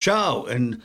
[0.00, 0.82] Ciao and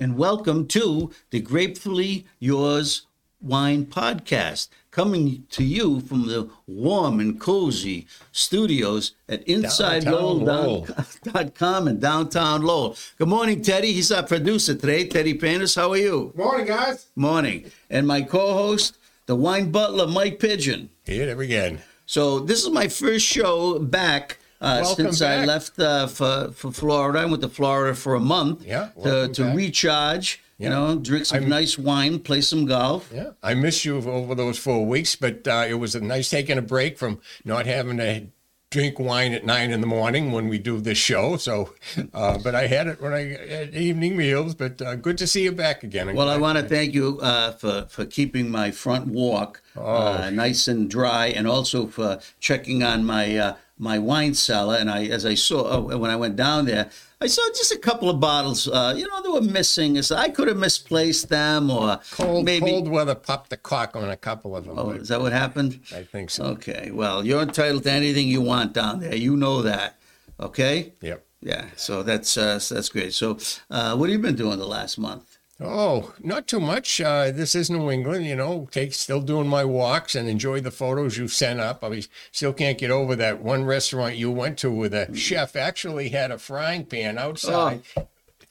[0.00, 3.06] and welcome to the Grapefully Yours
[3.40, 12.62] Wine Podcast, coming to you from the warm and cozy studios at InsideLowell.com and downtown
[12.62, 12.96] Lowell.
[13.16, 13.92] Good morning, Teddy.
[13.92, 15.06] He's our producer today.
[15.06, 16.32] Teddy Panos, how are you?
[16.34, 17.06] Morning, guys.
[17.14, 17.70] Morning.
[17.88, 20.90] And my co-host, the wine butler, Mike Pigeon.
[21.04, 21.80] Hit it again.
[22.06, 27.18] So this is my first show back uh, since I left uh, for for Florida.
[27.18, 29.56] I went to Florida for a month Yeah, to, to back.
[29.56, 30.40] recharge.
[30.58, 30.74] You Yeah.
[30.74, 33.10] know, drink some I'm- nice wine, play some golf.
[33.12, 36.56] Yeah, I missed you over those four weeks, but uh, it was a nice taking
[36.58, 38.26] a break from not having to
[38.70, 41.36] drink wine at nine in the morning when we do this show.
[41.36, 41.74] So,
[42.14, 44.54] uh, but I had it when I had evening meals.
[44.54, 46.08] But uh, good to see you back again.
[46.08, 49.80] I'm Well, I want to thank you uh, for for keeping my front walk uh,
[49.80, 50.30] Oh.
[50.30, 54.76] nice and dry, and also for checking on my uh, my wine cellar.
[54.76, 56.90] And I, as I saw uh, when I went down there,
[57.20, 58.66] I saw just a couple of bottles.
[58.66, 60.00] Uh, you know, they were missing.
[60.02, 62.66] So I could have misplaced them, or cold, maybe.
[62.66, 64.78] cold weather popped the cork on a couple of them.
[64.78, 65.80] Oh, is that what happened?
[65.94, 66.44] I think so.
[66.44, 66.90] Okay.
[66.92, 69.14] Well, you're entitled to anything you want down there.
[69.14, 69.98] You know that.
[70.40, 70.94] Okay.
[71.00, 71.24] Yep.
[71.42, 71.66] Yeah.
[71.76, 73.14] So that's uh, that's great.
[73.14, 73.38] So,
[73.70, 75.31] uh, what have you been doing the last month?
[75.64, 77.00] Oh, not too much.
[77.00, 78.68] Uh, this is New England, you know.
[78.70, 81.84] Take still doing my walks and enjoy the photos you sent up.
[81.84, 85.56] I mean, still can't get over that one restaurant you went to where the chef
[85.56, 87.82] actually had a frying pan outside,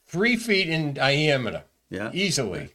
[0.08, 1.64] three feet in diameter.
[1.90, 2.10] Yeah.
[2.14, 2.70] easily,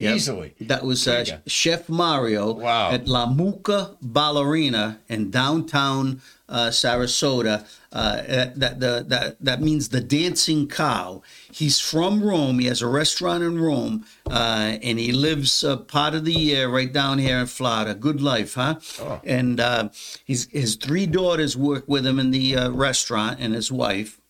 [0.00, 0.14] Yep.
[0.14, 0.54] easily.
[0.60, 2.92] That was uh, Chef Mario Wow.
[2.92, 7.66] at La Mucca Ballerina in downtown uh, Sarasota.
[7.92, 8.22] Uh,
[8.54, 11.22] that, that, that, that means the dancing cow.
[11.50, 12.60] He's from Rome.
[12.60, 16.68] He has a restaurant in Rome, uh, and he lives uh, part of the year
[16.68, 17.96] right down here in Florida.
[17.96, 18.76] Good life, huh?
[19.00, 19.20] Oh.
[19.24, 19.88] And uh,
[20.24, 24.20] he's, his three daughters work with him in the uh, restaurant, and his wife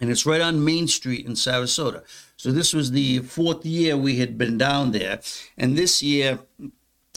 [0.00, 2.02] and it's right on Main Street in Sarasota.
[2.40, 5.20] So this was the fourth year we had been down there,
[5.58, 6.38] and this year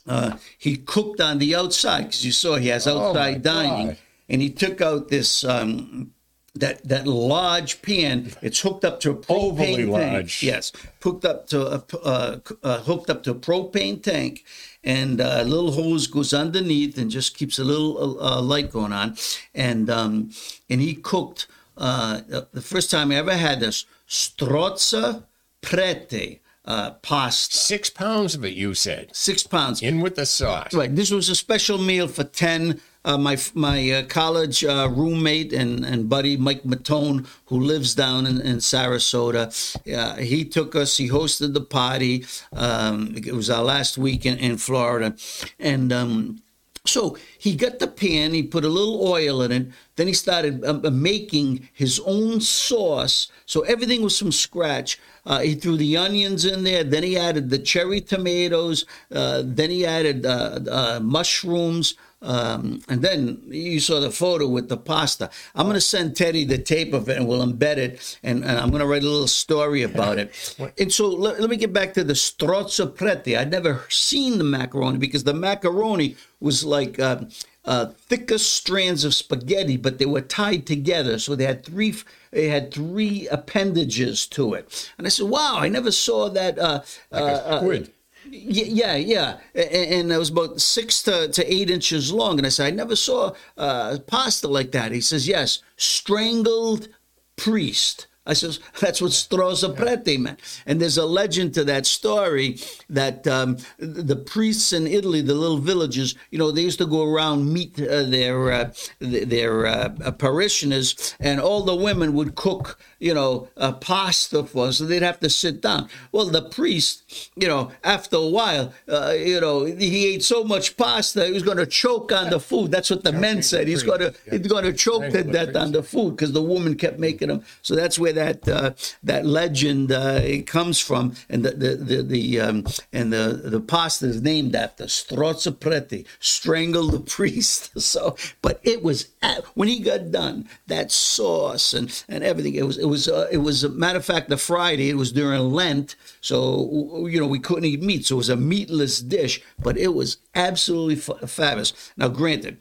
[0.05, 3.87] uh, he cooked on the outside because you saw he has Oh, outside my dining,
[3.87, 3.97] God.
[4.27, 5.45] and he took out this.
[5.45, 6.11] Um,
[6.55, 9.89] that, that large pan, it's hooked up to a propane Overly tank.
[9.89, 10.43] large.
[10.43, 10.71] Yes,
[11.01, 14.43] hooked up to a uh, uh, hooked up to a propane tank,
[14.83, 18.93] and uh, a little hose goes underneath and just keeps a little uh, light going
[18.93, 19.15] on,
[19.55, 20.29] and um,
[20.69, 21.47] and he cooked
[21.77, 25.23] uh, the first time I ever had this strozza
[25.61, 29.81] prete uh, pasta, Six pounds of it, you said, six pounds.
[29.81, 30.73] in with the sauce.
[30.73, 30.95] Right.
[30.95, 32.79] This was a special meal for ten.
[33.05, 38.25] Uh, my my uh, college uh, roommate and, and buddy Mike Matone, who lives down
[38.25, 39.51] in, in Sarasota,
[39.93, 40.95] uh, he took us.
[40.95, 42.25] He hosted the party.
[42.53, 45.15] Um, it was our last week in, in Florida,
[45.59, 45.91] and.
[45.91, 46.42] Um,
[46.85, 50.65] so he got the pan, he put a little oil in it, then he started
[50.65, 53.31] um, uh, making his own sauce.
[53.45, 54.99] So everything was from scratch.
[55.25, 59.69] Uh, he threw the onions in there, then he added the cherry tomatoes, uh, then
[59.69, 61.95] he added uh, uh, mushrooms.
[62.21, 65.29] Um, and then you saw the photo with the pasta.
[65.55, 68.17] I'm going to send Teddy the tape of it and we'll embed it.
[68.23, 70.55] And, and I'm going to write a little story about it.
[70.79, 73.37] and so let, let me get back to the strozzo preti.
[73.37, 77.23] I'd never seen the macaroni because the macaroni was like uh,
[77.65, 81.17] uh, thicker strands of spaghetti, but they were tied together.
[81.19, 81.95] So they had three.
[82.31, 85.57] They had three appendages to it, and I said, "Wow!
[85.59, 86.81] I never saw that." Uh,
[87.11, 87.91] Like uh, a squid.
[88.25, 88.39] Y-
[88.81, 92.37] Yeah, yeah, and it was about six to, to eight inches long.
[92.39, 94.91] And I said, I never saw uh, pasta like that.
[94.93, 96.87] He says, Yes, strangled
[97.35, 98.07] priest.
[98.25, 100.39] I says, that's what Strozza Preti meant.
[100.65, 102.57] And there's a legend to that story
[102.89, 107.03] that um, the priests in Italy, the little villages, you know, they used to go
[107.03, 113.13] around meet uh, their uh, their uh, parishioners, and all the women would cook, you
[113.13, 115.89] know, uh, pasta for us, so they'd have to sit down.
[116.13, 120.77] Well, the priest, you know, after a while, uh, you know, he ate so much
[120.77, 122.71] pasta, he was going to choke on the food.
[122.71, 123.67] That's what the men said.
[123.67, 126.75] He's going to he's going to choke to death on the food because the woman
[126.75, 127.43] kept making him.
[127.61, 128.71] So that's where that uh,
[129.03, 133.59] that legend uh, it comes from, and the the the, the um, and the the
[133.59, 137.77] pasta is named after Strozza Preti, strangle the priest.
[137.81, 139.09] So, but it was
[139.55, 142.55] when he got done that sauce and and everything.
[142.55, 145.11] It was it was uh, it was a matter of fact the Friday it was
[145.11, 149.41] during Lent, so you know we couldn't eat meat, so it was a meatless dish,
[149.59, 151.91] but it was absolutely fa- fabulous.
[151.97, 152.57] Now, granted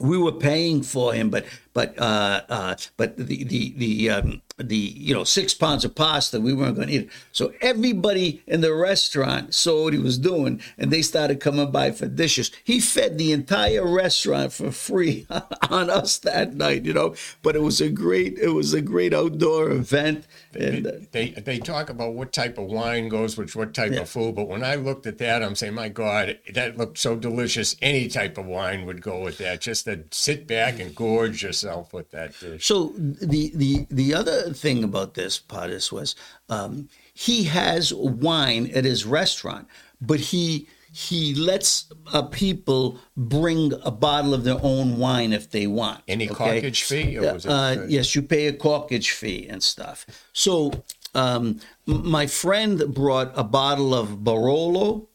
[0.00, 4.76] we were paying for him, but but uh, uh, but the the the um, the
[4.76, 8.60] you know six pounds of pasta we weren't going to eat it so everybody in
[8.60, 12.78] the restaurant saw what he was doing and they started coming by for dishes he
[12.78, 15.26] fed the entire restaurant for free
[15.70, 19.14] on us that night you know but it was a great it was a great
[19.14, 23.72] outdoor event and uh, They they talk about what type of wine goes with what
[23.72, 24.00] type Yeah.
[24.00, 27.14] of food, but when I looked at that, I'm saying, my God, that looked so
[27.14, 27.76] delicious.
[27.80, 29.60] Any type of wine would go with that.
[29.60, 32.66] Just to sit back and gorge yourself with that dish.
[32.66, 36.14] So the the the other thing about this Pottis was
[36.48, 39.68] um, he has wine at his restaurant,
[40.00, 45.66] but he he lets uh, people bring a bottle of their own wine if they
[45.66, 46.02] want.
[46.08, 46.60] Any okay?
[46.60, 47.50] corkage fee, or was it?
[47.50, 50.06] Uh, yes, you pay a corkage fee and stuff.
[50.32, 50.72] So
[51.14, 55.06] um, my friend brought a bottle of Barolo,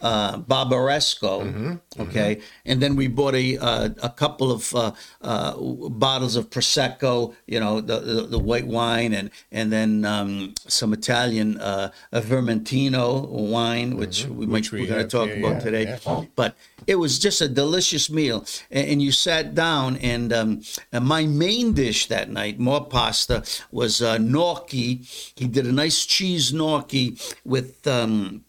[0.00, 4.92] uh, Barbaresco, Mm-hmm, okay, and then we bought a uh, a couple of uh,
[5.22, 5.56] uh,
[5.88, 10.92] bottles of prosecco, you know, the, the the white wine, and and then um, some
[10.92, 14.64] Italian uh, a Vermentino wine, which we might Mm-hmm.
[14.64, 15.98] Which we we're going to talk here, about yeah, today.
[16.06, 16.24] yeah.
[16.36, 16.56] But
[16.86, 20.62] it was just a delicious meal, and, and you sat down, and, um,
[20.92, 25.02] and my main dish that night, more pasta, was uh, gnocchi.
[25.36, 27.86] He did a nice cheese gnocchi with.
[27.86, 28.44] Um,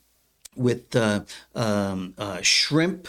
[0.56, 1.22] with uh,
[1.54, 3.08] um, uh, shrimp,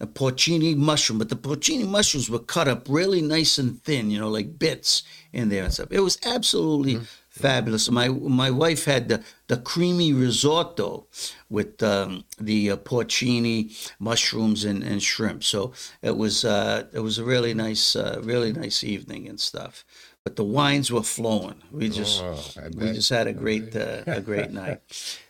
[0.00, 4.18] a porcini mushroom, but the porcini mushrooms were cut up really nice and thin, you
[4.18, 5.02] know, like bits
[5.32, 5.88] in there and stuff.
[5.90, 6.98] It was absolutely
[7.28, 7.90] fabulous.
[7.90, 11.06] My my wife had the, the creamy risotto
[11.48, 15.42] with um, the uh, porcini mushrooms and, and shrimp.
[15.44, 19.84] So it was uh, it was a really nice uh, really nice evening and stuff.
[20.24, 21.60] But the wines were flowing.
[21.70, 22.42] We just Oh,
[22.76, 24.80] we just had a great uh, a great night.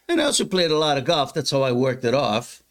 [0.09, 1.33] And I also played a lot of golf.
[1.35, 2.62] That's how I worked it off.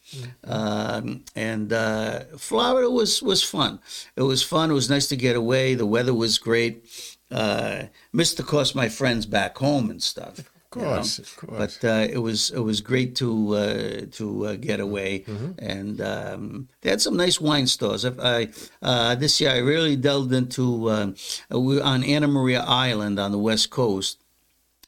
[0.44, 3.80] Um, and uh, Florida was was fun.
[4.16, 4.70] It was fun.
[4.70, 5.74] It was nice to get away.
[5.74, 6.84] The weather was great.
[7.30, 10.38] Uh, missed, of course, my friends back home and stuff.
[10.38, 11.78] Of course, of course.
[11.80, 15.24] But uh, it was it was great to uh, to uh, get away,
[15.58, 18.04] and um, they had some nice wine stores.
[18.04, 18.48] If I
[18.82, 21.14] uh, this year I really delved into.
[21.50, 24.23] We on Anna Maria Island on the west coast,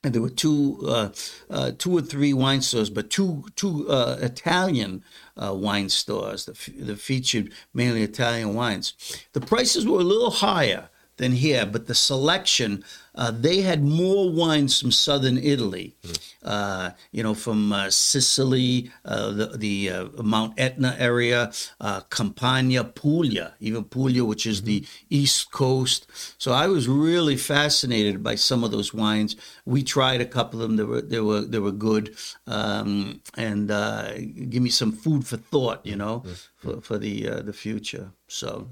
[0.07, 1.09] and there were two, uh,
[1.51, 5.03] uh, two or three wine stores, but two two uh, Italian
[5.37, 8.95] uh, wine stores that, f- that featured mainly Italian wines.
[9.33, 12.85] The prices were a little higher than here, but the selection
[13.17, 15.97] uh, they had more wines from southern Italy,
[16.43, 22.85] uh, you know, from uh, Sicily, uh, the, the uh, Mount Etna area, uh, Campania,
[22.85, 26.07] Puglia, even Puglia, which is the east coast.
[26.37, 29.35] So I was really fascinated by some of those wines.
[29.65, 32.15] We tried a couple of them; they were they were they were good,
[32.47, 34.13] um, and uh,
[34.51, 36.23] give me some food for thought, you know,
[36.57, 38.13] for, for the uh, the future.
[38.29, 38.69] So,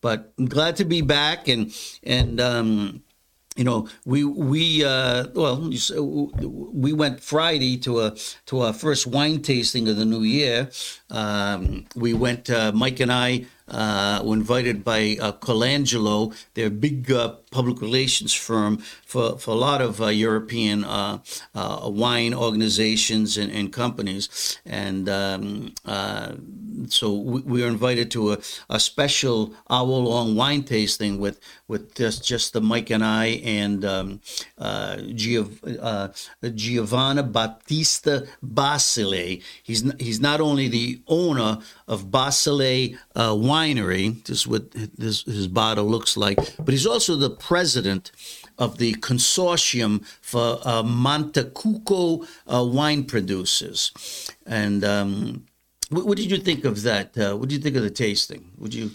[0.00, 1.72] but I'm glad to be back, and
[2.02, 2.40] and.
[2.40, 3.02] Um,
[3.54, 5.70] you know, we we uh, well,
[6.00, 8.16] we went Friday to a
[8.46, 10.70] to our first wine tasting of the new year.
[11.10, 17.12] Um, we went, uh, Mike and I uh, were invited by uh, Colangelo, their big
[17.12, 21.18] uh, public relations firm for, for a lot of uh, European uh,
[21.54, 26.32] uh, wine organizations and, and companies, and um, uh,
[26.88, 28.38] so we, we were invited to a,
[28.70, 31.38] a special hour-long wine tasting with
[31.68, 34.20] with just just the Mike and I and um,
[34.58, 36.08] uh, Giov- uh,
[36.54, 39.40] Giovanna Battista Basile.
[39.62, 45.48] He's n- he's not only the owner of Basile Winery, this is what this, his
[45.48, 48.10] bottle looks like, but he's also the president
[48.58, 53.92] of the consortium for uh, Montecucco uh, wine producers,
[54.46, 54.84] and.
[54.84, 55.44] Um,
[55.92, 57.16] what, what did you think of that?
[57.16, 58.50] Uh, what did you think of the tasting?
[58.58, 58.92] Would you?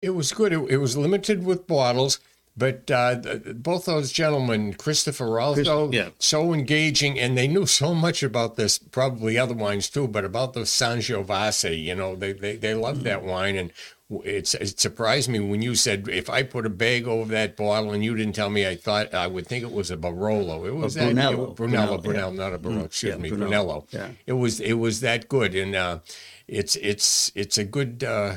[0.00, 0.52] It was good.
[0.52, 2.20] It, it was limited with bottles,
[2.56, 6.10] but uh, th- th- both those gentlemen, Christopher also, yeah.
[6.18, 10.52] so engaging, and they knew so much about this, probably other wines too, but about
[10.52, 13.72] the Sangiovese, you know, they they, they loved that wine, and
[14.10, 17.92] it's it surprised me when you said if I put a bag over that bottle
[17.92, 20.66] and you didn't tell me, I thought I would think it was a Barolo.
[20.66, 21.50] It was that, Brunello.
[21.50, 22.36] it- Brunello, Brunello, Brunello, yeah.
[22.36, 22.84] not a Barolo.
[22.86, 23.46] excuse yeah, me, Brunello.
[23.48, 23.86] Brunello.
[23.90, 24.10] Yeah.
[24.26, 25.98] It was it was that good, and uh,
[26.46, 28.02] it's it's it's a good.
[28.04, 28.36] Uh,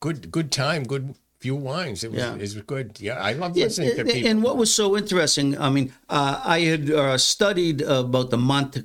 [0.00, 1.98] good good time, good few wines.
[2.04, 2.34] It was Yeah.
[2.34, 2.88] it was good.
[3.08, 4.30] Yeah, I love Yeah, listening to and- people.
[4.30, 8.82] And what was so interesting, I mean, uh, I had uh, studied about the Monte,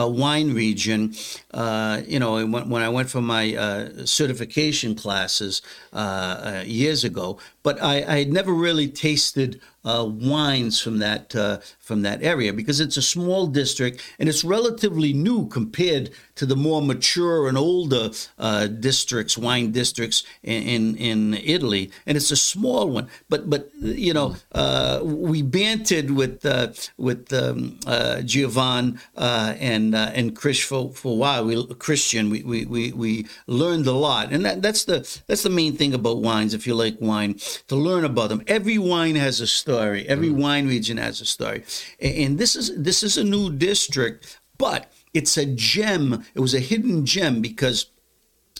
[0.00, 1.14] uh, wine region,
[1.52, 7.04] uh, you know, when, when I went for my uh, certification classes uh, uh, years
[7.04, 12.22] ago, but I, I had never really tasted uh, wines from that uh, from that
[12.22, 17.48] area because it's a small district and it's relatively new compared to the more mature
[17.48, 23.08] and older uh, districts, wine districts in, in, in Italy, and it's a small one.
[23.28, 30.34] But but you know uh, we bantered with uh, with um, uh, Giovan and and
[30.34, 31.44] Chris for, for a while.
[31.44, 35.50] We Christian we, we, we, we learned a lot, and that, that's the that's the
[35.50, 36.54] main thing about wines.
[36.54, 37.38] If you like wine,
[37.68, 38.42] to learn about them.
[38.46, 39.73] Every wine has a story.
[39.78, 40.36] Every mm.
[40.36, 41.64] wine region has a story,
[42.00, 46.24] and, and this is this is a new district, but it's a gem.
[46.34, 47.86] It was a hidden gem because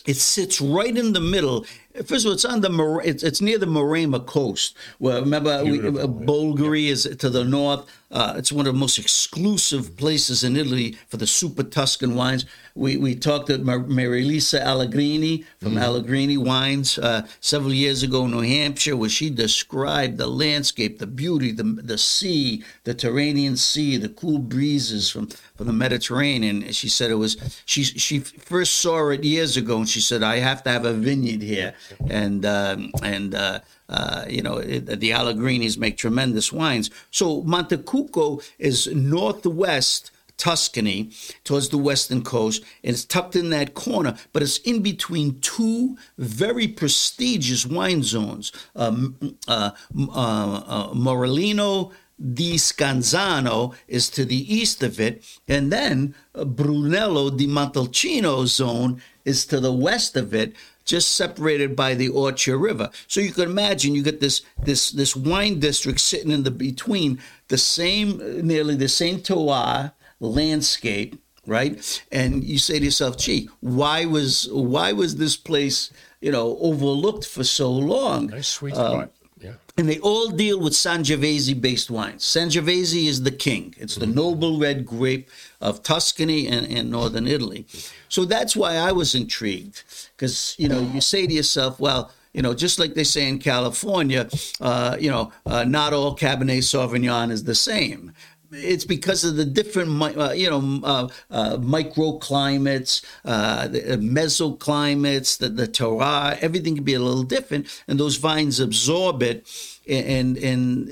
[0.05, 1.65] it sits right in the middle.
[2.05, 4.75] First of all, it's on the it's, it's near the Maremma coast.
[4.99, 7.85] Well, remember, we, uh, Bolgheri is to the north.
[8.11, 12.45] Uh, it's one of the most exclusive places in Italy for the super Tuscan wines.
[12.75, 15.81] We, we talked to Mar- Marilisa Allegrini from mm.
[15.81, 21.07] Allegrini Wines uh, several years ago in New Hampshire, where she described the landscape, the
[21.07, 26.63] beauty, the, the sea, the Tyrrhenian Sea, the cool breezes from, from the Mediterranean.
[26.63, 30.21] And She said it was, she, she first saw it years ago, and she said,
[30.21, 31.73] I have to have a vineyard here.
[32.09, 33.59] And, um, and, uh,
[33.89, 36.89] uh, you know, it, the Allegrinis make tremendous wines.
[37.11, 41.11] So Montecucco is northwest Tuscany
[41.43, 45.97] towards the western coast, and it's tucked in that corner, but it's in between two
[46.17, 51.93] very prestigious wine zones, um, uh, uh, uh, Morellino
[52.33, 59.45] di Scansano is to the east of it, and then Brunello di Montalcino zone is
[59.45, 60.53] to the west of it
[60.85, 62.89] just separated by the Orcia River.
[63.07, 67.19] So you can imagine you get this this this wine district sitting in the between
[67.49, 72.03] the same nearly the same terroir landscape, right?
[72.11, 77.25] And you say to yourself, "Gee, why was why was this place you know overlooked
[77.25, 78.93] for so long?" Nice sweet spot.
[78.93, 79.09] Um,
[79.41, 79.53] yeah.
[79.77, 82.23] And they all deal with Sangiovese based wines.
[82.23, 83.75] Sangiovese is the king.
[83.77, 84.15] It's the mm-hmm.
[84.15, 85.29] noble red grape
[85.65, 87.65] of Tuscany and, and northern Italy.
[88.09, 89.83] So that's why I was intrigued.
[90.15, 93.39] Because, you know, you say to yourself, well, you know, just like they say in
[93.39, 94.27] California,
[94.59, 98.11] uh, you know, uh, not all Cabernet Sauvignon is the same
[98.51, 105.37] it's because of the different, uh, you know, uh, uh, microclimates, uh, the uh, mesoclimates,
[105.37, 109.47] the, the terroir, everything can be a little different, and those vines absorb it.
[109.87, 110.89] And and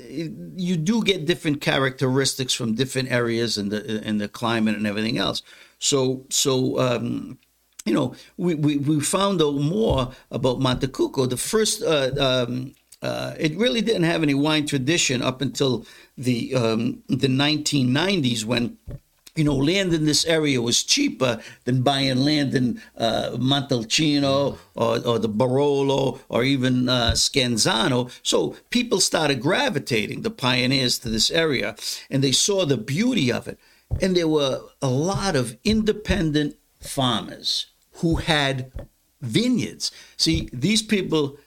[0.56, 5.18] you do get different characteristics from different areas and the and the climate and everything
[5.18, 5.42] else.
[5.80, 7.38] So so um,
[7.84, 11.28] you know we, we, we found out more about Montecucco.
[11.28, 16.54] The first uh, um, uh, it really didn't have any wine tradition up until the
[16.54, 18.78] um, the 1990s when
[19.36, 24.98] you know, land in this area was cheaper than buying land in uh, Montalcino or,
[25.04, 28.12] or, the Barolo or even uh, Scansano.
[28.22, 31.74] So people started gravitating, the pioneers, to this area,
[32.08, 33.58] and they saw the beauty of it.
[34.00, 38.70] And there were a lot of independent farmers who had
[39.20, 39.90] vineyards.
[40.16, 41.38] See, these people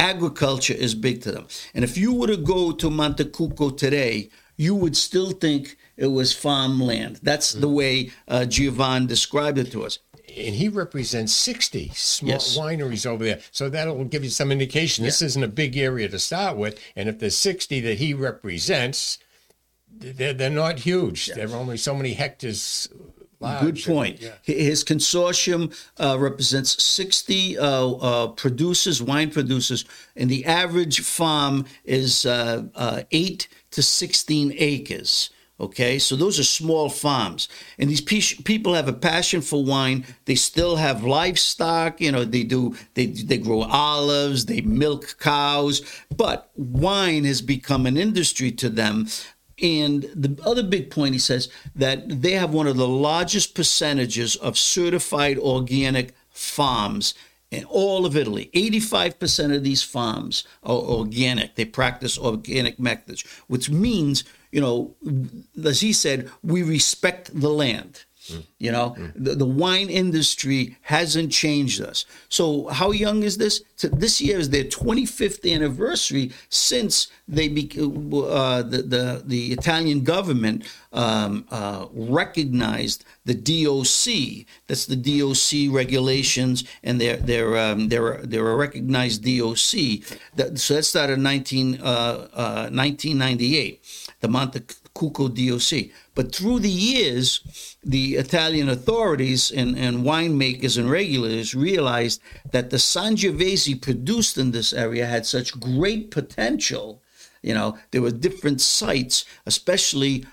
[0.00, 1.46] agriculture is big to them.
[1.74, 6.32] And if you were to go to Montecucco today, you would still think it was
[6.32, 7.20] farmland.
[7.22, 9.98] That's the way uh, Giovan described it to us.
[10.36, 12.56] And he represents 60 small yes.
[12.56, 13.40] wineries over there.
[13.50, 15.04] So that'll give you some indication.
[15.04, 15.26] This yeah.
[15.26, 16.78] isn't a big area to start with.
[16.94, 19.18] And if there's 60 that he represents,
[19.90, 21.28] they're, they're not huge.
[21.28, 21.34] Yeah.
[21.34, 22.88] They're only so many hectares
[23.40, 24.20] Good point.
[24.20, 24.34] Yeah.
[24.42, 32.26] His consortium uh, represents 60 uh, uh, producers, wine producers, and the average farm is
[32.26, 35.30] uh, uh, 8 to 16 acres.
[35.58, 37.46] Okay, so those are small farms,
[37.78, 40.06] and these pe- people have a passion for wine.
[40.24, 42.00] They still have livestock.
[42.00, 42.74] You know, they do.
[42.94, 44.46] They they grow olives.
[44.46, 45.82] They milk cows.
[46.16, 49.08] But wine has become an industry to them
[49.62, 54.36] and the other big point, he says, that they have one of the largest percentages
[54.36, 57.14] of certified organic farms
[57.50, 58.50] in all of Italy.
[58.54, 61.56] 85% of these farms are organic.
[61.56, 64.94] They practice organic methods, which means, you know,
[65.64, 68.04] as he said, we respect the land.
[68.58, 69.12] You know, mm.
[69.16, 72.04] the, the, wine industry hasn't changed us.
[72.28, 73.62] So, how young is this?
[73.82, 80.64] this year is their 25th anniversary since they be, uh, the, the the Italian government
[80.92, 84.46] um, uh, recognized the DOC.
[84.66, 90.02] That's the DOC regulations, and they're they're um, they're they're a recognized DOC.
[90.36, 93.80] That, so that started in 19, uh, 1998.
[93.80, 94.60] Uh, the Monte
[95.00, 95.90] Cucco DOC.
[96.14, 97.40] But through the years,
[97.82, 102.20] the Italian authorities and, and winemakers and regulators realized
[102.52, 107.00] that the Sangiovese produced in this area had such great potential
[107.42, 110.26] You know, there were different sites, especially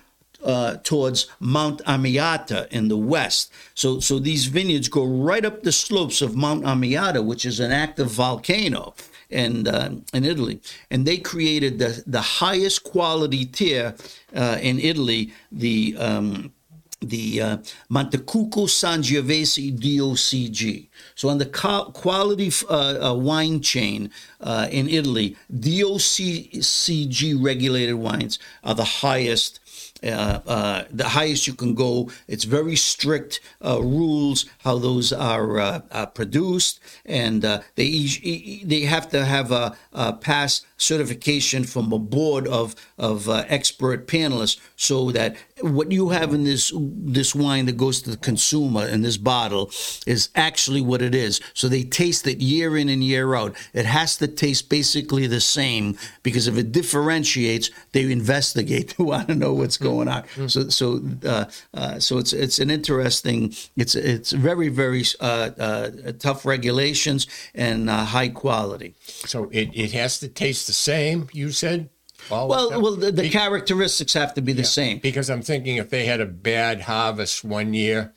[0.44, 3.52] uh, towards Mount Amiata in the west.
[3.74, 7.72] So, so these vineyards go right up the slopes of Mount Amiata, which is an
[7.72, 8.94] active volcano
[9.30, 13.96] in uh, in Italy, and they created the the highest quality tier
[14.36, 15.34] uh, in Italy.
[15.52, 16.54] The um,
[17.02, 17.58] the uh,
[17.90, 20.88] Montecucco Sangiovese DOCG.
[21.16, 24.10] So on the quality uh, uh, wine chain
[24.42, 29.60] uh, in Italy, DOCG regulated wines are the highest
[30.04, 32.10] uh, uh, the highest you can go.
[32.28, 38.82] It's very strict uh, rules how those are uh, uh, produced, and uh, they they
[38.82, 45.12] have to have a, a, pass certification from a board of of expert panelists, so
[45.12, 49.18] that what you have in this this wine that goes to the consumer in this
[49.18, 49.72] bottle
[50.06, 51.42] is actually what it is.
[51.54, 53.56] So they taste it year in and year out.
[53.74, 58.78] It has to taste basically the same because if it differentiates, they investigate.
[58.98, 60.24] They want to know what's going on.
[60.24, 60.48] Mm-hmm.
[60.48, 63.54] So so uh, uh, so it's it's an interesting.
[63.76, 68.96] It's it's very very uh, uh tough regulations and uh, high quality.
[69.06, 71.30] So it, it has to taste the same.
[71.34, 71.90] You said.
[72.30, 74.98] Well, well, the, the characteristics have to be the yeah, same.
[75.00, 78.14] Because I'm thinking if they had a bad harvest one year,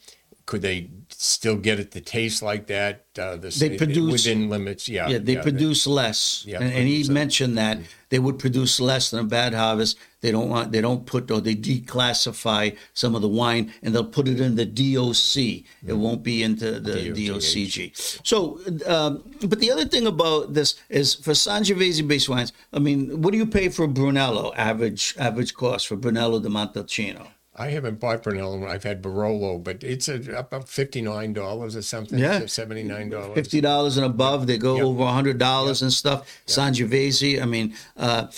[0.46, 0.90] could they
[1.22, 3.04] still get it to taste like that?
[3.18, 4.88] Uh, the, they produce within limits.
[4.88, 6.44] Yeah, yeah, they yeah, produce they, less.
[6.46, 7.86] Yeah, and, and he mentioned that mm-hmm.
[8.08, 9.98] they would produce less than a bad harvest.
[10.22, 10.72] They don't want.
[10.72, 14.54] They don't put or they declassify some of the wine and they'll put it in
[14.54, 15.12] the DOC.
[15.12, 15.90] Mm-hmm.
[15.90, 18.26] It won't be into the DOCG.
[18.26, 22.52] So, um, but the other thing about this is for Sangiovese based wines.
[22.72, 24.54] I mean, what do you pay for Brunello?
[24.56, 27.26] Average average cost for Brunello di Montalcino.
[27.56, 28.64] I haven't bought Brunello.
[28.66, 32.18] I've had Barolo, but it's a, about fifty nine dollars or something.
[32.18, 33.34] Yeah, seventy nine dollars.
[33.34, 34.84] Fifty dollars and above, they go yep.
[34.84, 35.86] over hundred dollars yep.
[35.86, 36.42] and stuff.
[36.46, 36.74] Yep.
[36.74, 37.42] Sangiovese.
[37.42, 38.28] I mean, uh,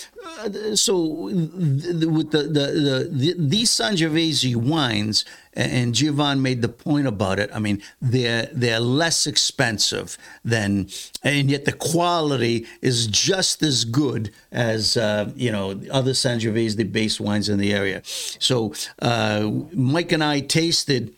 [0.75, 7.49] so with the, the, the, these Sangiovese wines, and Giovanni made the point about it.
[7.53, 10.89] I mean, they're they're less expensive than,
[11.23, 16.83] and yet the quality is just as good as uh, you know other Sangiovese the
[16.83, 18.01] base wines in the area.
[18.03, 21.13] So uh, Mike and I tasted.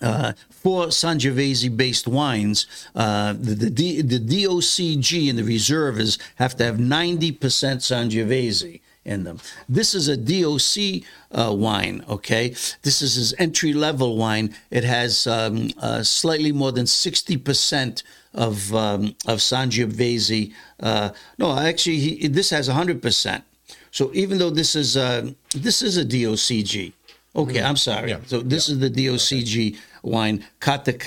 [0.00, 0.32] Uh,
[0.62, 6.76] four Sangiovese based wines, uh, the, the, the DOCG and the reserves have to have
[6.76, 9.38] 90% Sangiovese in them.
[9.68, 12.50] This is a DOC uh, wine, okay?
[12.82, 14.54] This is his entry level wine.
[14.70, 18.02] It has um, uh, slightly more than 60%
[18.34, 20.52] of, um, of Sangiovese.
[20.80, 23.42] Uh, no, actually, he, this has 100%.
[23.90, 26.92] So even though this is, uh, this is a DOCG,
[27.34, 27.66] okay, mm-hmm.
[27.66, 28.10] I'm sorry.
[28.10, 28.20] Yeah.
[28.26, 28.74] So this yeah.
[28.74, 29.74] is the DOCG.
[29.74, 30.98] Okay wine, Kata,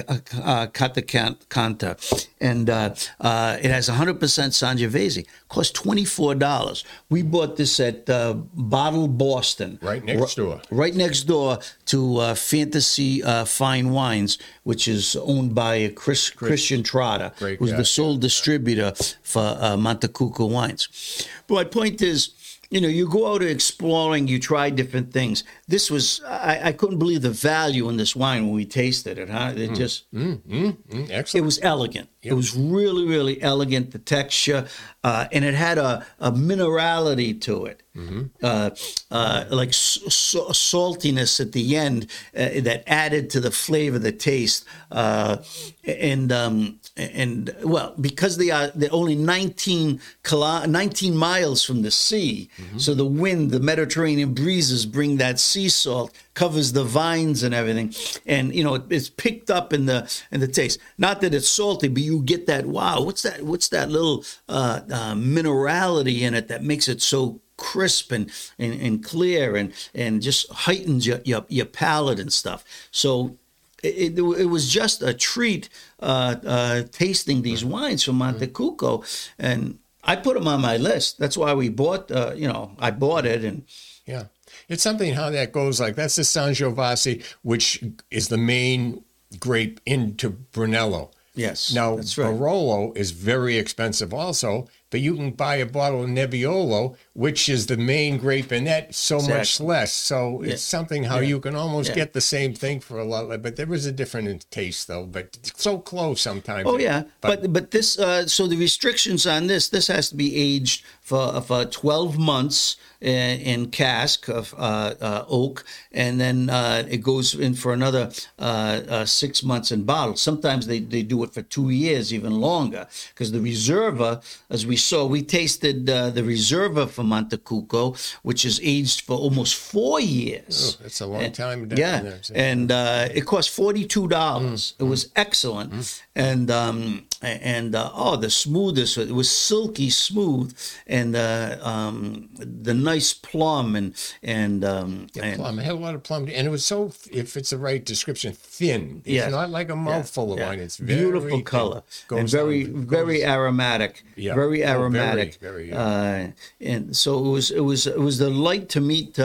[0.43, 1.97] uh, Kata
[2.39, 5.25] and uh, uh, it has 100% Sangiovese.
[5.49, 6.83] Cost $24.
[7.09, 9.79] We bought this at uh, Bottle Boston.
[9.81, 10.61] Right next door.
[10.69, 16.49] Right next door to uh, Fantasy uh, Fine Wines, which is owned by Chris, Chris,
[16.49, 17.77] Christian Trotta, Great who's guy.
[17.77, 21.27] the sole distributor for uh, Montecucco wines.
[21.47, 22.29] But my point is,
[22.71, 25.43] you know, you go out exploring, you try different things.
[25.67, 29.29] This was, I, I couldn't believe the value in this wine when we tasted it,
[29.29, 29.51] huh?
[29.55, 29.75] It mm.
[29.75, 31.43] just, mm, mm, mm, excellent.
[31.43, 32.09] It was elegant.
[32.21, 32.31] Yep.
[32.31, 34.67] It was really, really elegant, the texture,
[35.03, 38.21] uh, and it had a, a minerality to it, mm-hmm.
[38.41, 38.69] uh,
[39.09, 45.37] uh, like saltiness at the end uh, that added to the flavor, the taste, uh,
[45.83, 51.91] and um, and well, because they are they're only 19, kilo, 19 miles from the
[51.91, 52.77] sea, mm-hmm.
[52.77, 57.93] so the wind, the Mediterranean breezes bring that sea salt covers the vines and everything,
[58.25, 60.79] and you know it's picked up in the in the taste.
[60.97, 63.43] Not that it's salty, but you get that wow, what's that?
[63.43, 68.73] What's that little uh, uh, minerality in it that makes it so crisp and, and,
[68.81, 72.63] and clear and and just heightens your, your, your palate and stuff.
[72.89, 73.37] So
[73.83, 79.03] it, it, it, was just a treat uh, uh, tasting these wines from Montecucco,
[79.39, 81.19] and I put them on my list.
[81.19, 82.11] That's why we bought.
[82.11, 83.63] Uh, you know, I bought it, and
[84.05, 84.25] yeah,
[84.69, 85.79] it's something how that goes.
[85.79, 89.03] Like that's the Sangiovese, which is the main
[89.39, 91.11] grape into Brunello.
[91.33, 91.73] Yes.
[91.73, 92.05] Now, right.
[92.05, 97.65] Barolo is very expensive also, but you can buy a bottle of Nebbiolo, which is
[97.65, 99.37] the main grape in that, so exactly.
[99.37, 99.93] much less.
[99.93, 100.53] So yeah.
[100.53, 101.29] it's something how yeah.
[101.29, 101.95] you can almost yeah.
[101.95, 105.39] get the same thing for a lot, but there is a different taste though, but
[105.55, 106.67] so close sometimes.
[106.67, 110.15] Oh yeah, but but, but this uh, so the restrictions on this this has to
[110.15, 115.57] be aged for for twelve months in, in cask of uh, uh, oak,
[116.03, 118.03] and then uh, it goes in for another
[118.39, 120.15] uh, uh, six months in bottle.
[120.15, 124.09] Sometimes they, they do it for two years, even longer, because the reserva,
[124.55, 124.99] as we saw.
[125.17, 127.83] We tasted uh, the Reserva from Montecucco,
[128.29, 130.55] which is aged for almost four years.
[130.79, 131.67] Oh, that's a long time.
[131.67, 132.19] down Yeah, there.
[132.21, 134.61] So- and uh, it cost forty two dollars.
[134.81, 135.69] It was excellent,
[136.15, 138.97] and um, and uh, oh, the smoothest.
[138.97, 140.55] It was silky smooth,
[140.87, 145.59] and uh, um, the nice plum and and um, and plum.
[145.59, 146.91] It had a lot of plum, and it was so.
[147.11, 149.01] If it's the right description, thin.
[149.05, 149.29] It's Yeah.
[149.29, 150.47] not like a mouthful of yeah.
[150.47, 150.59] wine.
[150.59, 154.03] It's very beautiful color and very on- very goes- aromatic.
[154.15, 154.33] Yeah.
[154.35, 155.35] very Oh, very, aromatic.
[155.39, 156.27] very, uh,
[156.59, 159.19] and so it was it was it was the light to meet.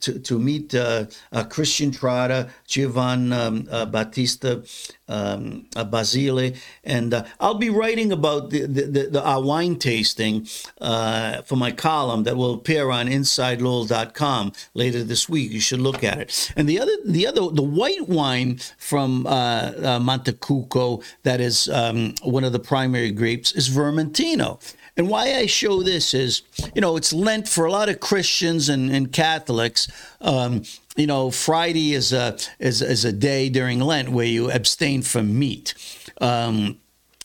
[0.00, 4.62] To, to meet uh, uh, Christian Trotta, Giovan um, uh, Battista
[5.08, 10.46] um, uh, Basile, and uh, I'll be writing about the, the, the, our wine tasting
[10.80, 15.52] uh, for my column that will appear on InsideLowell.com later this week.
[15.52, 16.52] You should look at it.
[16.56, 22.52] And the other, the other, the white wine from Montecucco that is um, one of
[22.52, 24.60] the primary grapes is Vermentino.
[24.96, 26.42] And why I show this is,
[26.74, 29.88] you know, it's Lent for a lot of Christians and, and Catholics.
[30.20, 30.62] Um,
[30.96, 35.36] you know, Friday is a is, is a day during Lent where you abstain from
[35.36, 35.74] meat.
[36.20, 36.78] Um,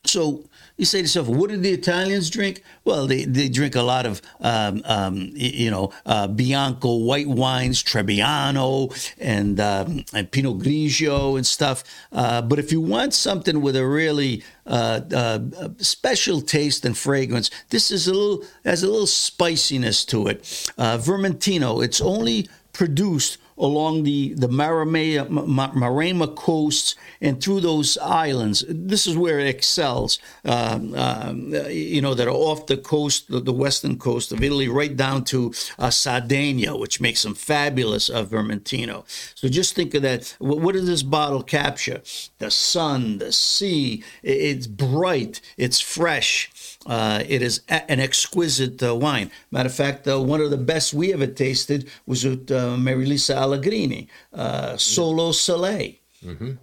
[0.04, 0.49] so
[0.80, 2.64] you say to yourself, what do the Italians drink?
[2.86, 7.84] Well, they, they drink a lot of, um, um, you know, uh, Bianco white wines,
[7.84, 8.90] Trebbiano,
[9.20, 11.84] and, um, and Pinot Grigio and stuff.
[12.14, 15.40] Uh, but if you want something with a really uh, uh,
[15.80, 20.72] special taste and fragrance, this is a little has a little spiciness to it.
[20.78, 27.98] Uh, Vermentino, it's only produced along the the Marama, Ma- Maremma coasts and through those
[27.98, 28.64] islands.
[28.68, 30.20] This is where it excels.
[30.46, 34.68] Um, um, you know that are off the coast, the, the western coast of Italy,
[34.70, 39.04] right down to uh, Sardinia, which makes them fabulous of Vermentino.
[39.36, 40.36] So just think of that.
[40.40, 42.02] What, what does this bottle capture?
[42.40, 44.04] The sun, the sea.
[44.24, 45.42] It- It's bright.
[45.58, 46.50] It's fresh.
[46.86, 49.30] Uh, it is a- an exquisite uh, wine.
[49.52, 53.36] Matter of fact, uh, one of the best we ever tasted was with uh, Marilisa
[53.36, 55.98] Allegrini, uh, Solosole.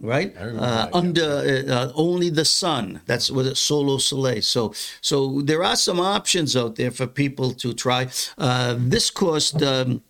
[0.00, 3.00] Right remember uh, under uh, only the sun.
[3.06, 4.42] That's what it Solosole.
[4.44, 8.08] So, so there are some options out there for people to try.
[8.36, 10.02] Uh, this cost um,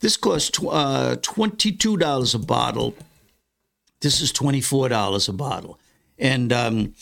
[0.00, 2.94] this cost tw- uh, twenty two dollars a bottle.
[4.00, 5.78] This is twenty four dollars a bottle,
[6.18, 6.94] and um,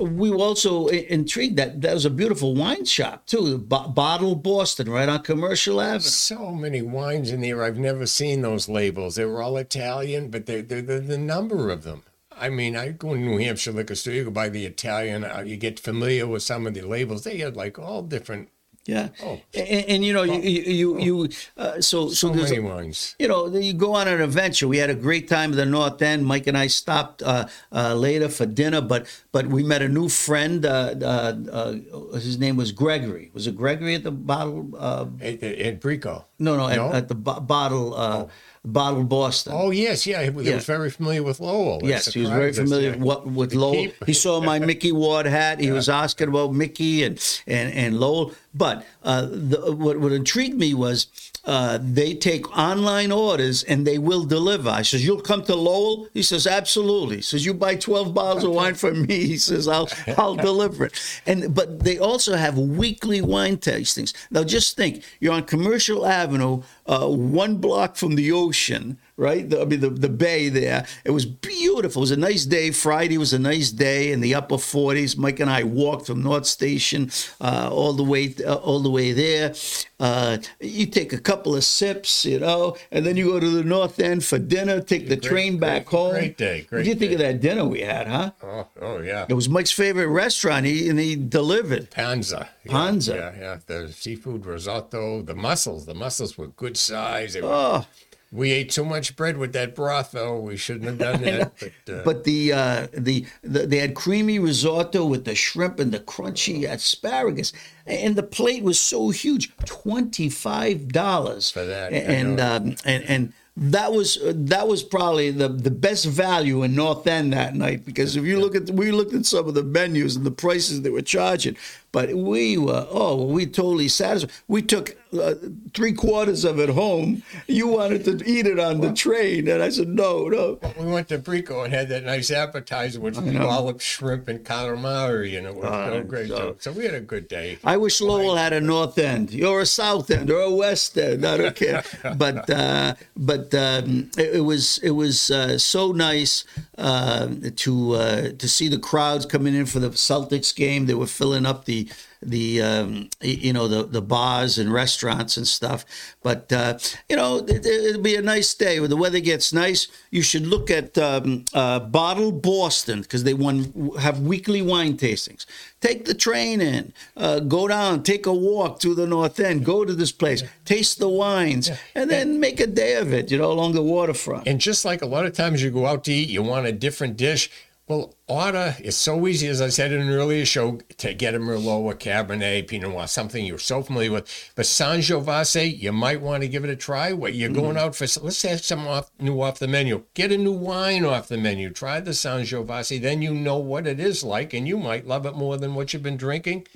[0.00, 4.88] we were also intrigued that that was a beautiful wine shop too, Bo- Bottle Boston,
[4.90, 6.00] right on Commercial Avenue.
[6.00, 7.62] So many wines in there.
[7.62, 9.16] I've never seen those labels.
[9.16, 12.02] They were all Italian, but they they the, number of them.
[12.32, 14.14] I mean, I go to New Hampshire liquor store.
[14.14, 15.24] You go buy the Italian.
[15.24, 17.24] Uh, you get familiar with some of the labels.
[17.24, 18.48] They had like all different.
[18.90, 19.38] Yeah, Oh.
[19.54, 21.14] and, and you know you you you, you
[21.56, 24.66] uh, so so, So there's many a- you know, you go on an adventure.
[24.66, 26.26] We had a great time at the North End.
[26.26, 30.08] Mike and I stopped uh, uh, later for dinner, but but we met a new
[30.08, 30.66] friend.
[30.66, 31.72] Uh, uh, uh,
[32.18, 33.30] his name was Gregory.
[33.32, 34.68] Was it Gregory at the bottle?
[34.76, 36.24] Uh, At, at, at Bricco.
[36.40, 36.92] no, no, at, No?
[36.92, 38.24] at the bo- bottle uh,
[38.64, 39.52] bottle Boston.
[39.56, 40.22] Oh yes, yeah.
[40.22, 40.56] He, he Yeah.
[40.56, 41.80] was very familiar with Lowell.
[41.82, 42.96] Yes, he was very familiar yeah.
[42.96, 43.74] with, what, with Lowell.
[43.74, 44.04] keep.
[44.06, 45.60] He saw my Micky Ward hat.
[45.60, 48.32] He was asking about Micky and and, and Lowell.
[48.52, 51.06] But uh, the, what what intrigued me was
[51.44, 54.68] uh, they take online orders and they will deliver.
[54.68, 58.44] I says, "You'll come to Lowell?" He says, "Absolutely." He says, "You buy twelve bottles
[58.44, 62.58] of wine from me." He says, "I'll I'll deliver it." And but they also have
[62.58, 64.12] weekly wine tastings.
[64.30, 66.62] Now just think, you're on Commercial Avenue,
[66.94, 69.50] uh, one block from the ocean right?
[69.50, 70.86] The, I mean, the, the bay there.
[71.04, 72.00] It was beautiful.
[72.00, 72.70] It was a nice day.
[72.70, 75.18] Friday was a nice day in the upper 40s.
[75.18, 79.12] Mike and I walked from North Station uh, all the way uh, all the way
[79.12, 79.52] there.
[79.98, 83.62] Uh, you take a couple of sips, you know, and then you go to the
[83.62, 84.80] North End for dinner.
[84.80, 86.10] Take the Great- train back great- home.
[86.12, 87.14] great day, What great do you think day.
[87.16, 88.30] of that dinner we had, huh?
[88.42, 89.26] Oh, oh yeah.
[89.28, 91.90] It was Mike's favorite restaurant, he, and he delivered.
[91.90, 92.48] Panza.
[92.66, 93.14] Panza.
[93.14, 93.58] Yeah, yeah.
[93.66, 95.86] The seafood risotto, the mussels.
[95.86, 97.34] The mussels were good size.
[97.34, 97.86] They were- Oh,
[98.32, 100.38] We ate too much bread with that broth, though.
[100.38, 101.52] We shouldn't have done that.
[101.60, 105.90] But, uh, But the, uh, the the they had creamy risotto with the shrimp and
[105.90, 107.52] the crunchy asparagus,
[107.88, 113.32] and the plate was so huge twenty five dollars For that, and um, and and
[113.56, 118.14] that was that was probably the the best value in North End that night because
[118.14, 120.90] if you look at we looked at some of the menus and the prices they
[120.90, 121.56] were charging,
[121.92, 124.30] but we were oh we totally satisfied.
[124.48, 125.34] We took uh,
[125.74, 127.22] three quarters of it home.
[127.48, 130.58] You wanted to eat it on the train, and I said no no.
[130.78, 135.46] we went to Bricco and had that nice appetizer with scalloped shrimp and calamari, and
[135.46, 136.28] it was so great.
[136.28, 137.58] so- So, we had a good day.
[137.64, 139.32] I wish Lowell had a north end.
[139.32, 141.24] You're a south end or a west end.
[141.26, 141.82] I don't care.
[142.16, 146.44] But uh, but um, it, it was it was uh, so nice
[146.78, 150.86] uh, to uh, to see the crowds coming in for the Celtics game.
[150.86, 151.79] They were filling up the
[152.22, 155.84] the um, you know the the bars and restaurants and stuff.
[156.22, 156.78] But uh,
[157.08, 159.88] you know it, will be a nice day when the weather gets nice.
[160.10, 165.46] You should look at um, uh, Bottle Boston because they want have weekly wine tastings.
[165.80, 169.84] Take the train in, uh, go down, take a walk to the north end, go
[169.86, 173.30] to this place, taste the wines, and then make a day of it.
[173.30, 174.46] You know, along the waterfront.
[174.46, 176.72] And just like a lot of times you go out to eat, you want a
[176.72, 177.50] different dish
[177.90, 181.40] well, order is so easy, as I said in an earlier show, to get a
[181.40, 184.52] Merlot, a Cabernet, Pinot Noir, something you're so familiar with.
[184.54, 187.12] But Sangiovese, you might want to give it a try.
[187.12, 187.80] What you're going mm.
[187.80, 188.06] out for?
[188.20, 190.04] Let's have some off, new off the menu.
[190.14, 191.70] Get a new wine off the menu.
[191.70, 193.02] Try the Sangiovese.
[193.02, 195.92] Then you know what it is like, and you might love it more than what
[195.92, 196.68] you've been drinking.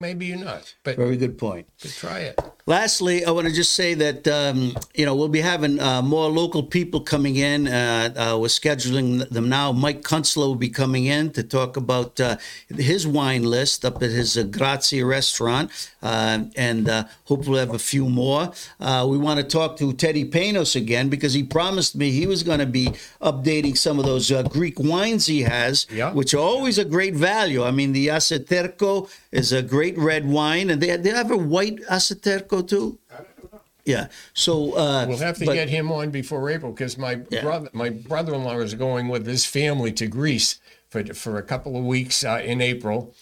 [0.00, 0.74] Maybe you're not.
[0.82, 1.68] But very good point.
[1.80, 2.40] But try it.
[2.70, 6.28] Lastly, I want to just say that um, you know we'll be having uh, more
[6.28, 7.66] local people coming in.
[7.66, 9.72] Uh, uh, we're scheduling them now.
[9.72, 12.36] Mike Kunstler will be coming in to talk about uh,
[12.68, 16.86] his wine list up at his uh, Grazia restaurant, uh, and
[17.24, 18.52] hopefully we'll have a few more.
[18.78, 22.60] we want to talk to Teddy Panos again because he promised me he was going
[22.60, 22.86] to be
[23.20, 26.12] updating some of those Greek wines he has, yeah.
[26.12, 27.64] which are always a great value.
[27.64, 31.80] I mean, the Aseterko is a great red wine, and they, they have a white
[32.62, 32.98] Too?
[33.84, 34.08] Yeah.
[34.34, 37.42] So uh, we'll have to but, get him on before April because my yeah.
[37.42, 41.84] brother, my brother-in-law is going with his family to Greece for for a couple of
[41.84, 43.14] weeks uh, in April,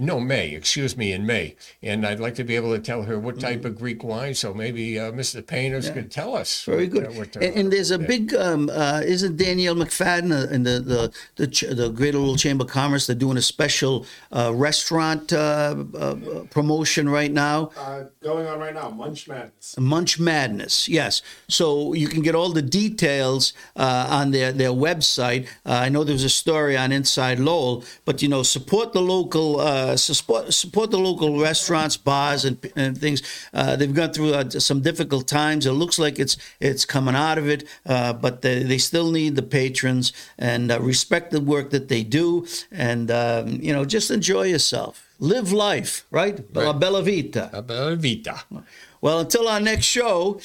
[0.00, 3.20] no May, excuse me, in May, and I'd like to be able to tell her
[3.20, 3.68] what type mm-hmm.
[3.68, 4.34] of Greek wine.
[4.34, 5.46] So maybe uh, Mr.
[5.46, 5.92] Painters yeah.
[5.92, 6.64] could tell us.
[6.64, 7.16] Very good.
[7.16, 10.80] What, uh, and, and, there's a big, um, uh, isn't Danielle McFadden uh, and the
[10.80, 13.06] the the, Ch- the Greater Lowell Chamber of Commerce?
[13.06, 15.76] They're doing a special uh, restaurant uh,
[16.50, 17.70] promotion right now.
[18.20, 19.76] going on right now, Munch Madness.
[19.78, 21.22] Munch Madness, yes.
[21.48, 25.46] So you can get all the details on their their website.
[25.64, 29.96] I know there's a story on Inside Lowell, but you know, support the local uh,
[29.96, 33.22] support, support the local restaurants, bars, and, and things.
[33.52, 35.66] Uh, they've gone through uh, some difficult times.
[35.66, 39.36] It looks like it's it's coming out of it, uh, but they, they still need
[39.36, 44.10] the patrons and uh, respect the work that they do, and um, you know just
[44.10, 46.36] enjoy yourself, live life, right?
[46.54, 46.66] right.
[46.66, 47.50] La bella vita.
[47.52, 48.36] La bella vita.
[49.00, 50.40] Well, until our next show,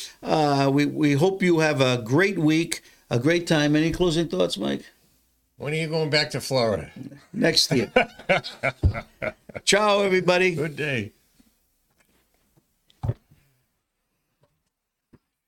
[0.77, 3.75] we we hope you have a great week, a great time.
[3.75, 4.83] Any closing thoughts, Mike?
[5.61, 6.89] When are you going back to Florida?
[7.33, 7.93] Next year.
[9.63, 10.55] Ciao, everybody.
[10.55, 11.11] Good day.